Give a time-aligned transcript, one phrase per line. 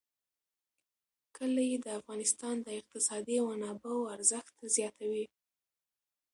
[1.35, 5.25] کلي د افغانستان د اقتصادي منابعو ارزښت زیاتوي.